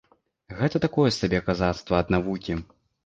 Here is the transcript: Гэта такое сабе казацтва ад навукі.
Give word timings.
Гэта 0.61 0.81
такое 0.85 1.09
сабе 1.19 1.41
казацтва 1.49 2.01
ад 2.05 2.11
навукі. 2.17 2.57